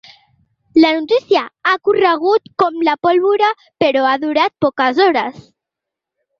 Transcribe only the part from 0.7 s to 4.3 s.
La notícia ha corregut com la pólvora, però ha